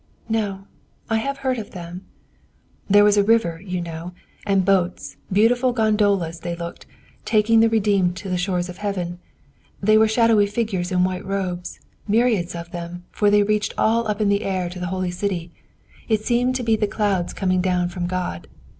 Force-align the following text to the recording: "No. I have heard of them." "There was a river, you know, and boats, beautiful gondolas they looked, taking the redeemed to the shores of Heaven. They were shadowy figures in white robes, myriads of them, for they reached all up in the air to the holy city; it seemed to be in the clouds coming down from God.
"No. 0.29 0.65
I 1.11 1.17
have 1.17 1.37
heard 1.45 1.59
of 1.59 1.73
them." 1.73 2.07
"There 2.89 3.03
was 3.03 3.17
a 3.17 3.23
river, 3.23 3.61
you 3.63 3.79
know, 3.79 4.13
and 4.47 4.65
boats, 4.65 5.15
beautiful 5.31 5.73
gondolas 5.73 6.39
they 6.39 6.55
looked, 6.55 6.87
taking 7.23 7.59
the 7.59 7.69
redeemed 7.69 8.15
to 8.17 8.27
the 8.27 8.35
shores 8.35 8.67
of 8.67 8.77
Heaven. 8.77 9.19
They 9.79 9.99
were 9.99 10.07
shadowy 10.07 10.47
figures 10.47 10.91
in 10.91 11.03
white 11.03 11.23
robes, 11.23 11.79
myriads 12.07 12.55
of 12.55 12.71
them, 12.71 13.03
for 13.11 13.29
they 13.29 13.43
reached 13.43 13.75
all 13.77 14.07
up 14.07 14.19
in 14.19 14.29
the 14.29 14.41
air 14.41 14.71
to 14.71 14.79
the 14.79 14.87
holy 14.89 15.11
city; 15.11 15.51
it 16.09 16.25
seemed 16.25 16.55
to 16.55 16.63
be 16.63 16.73
in 16.73 16.79
the 16.79 16.87
clouds 16.87 17.31
coming 17.31 17.61
down 17.61 17.89
from 17.89 18.07
God. 18.07 18.47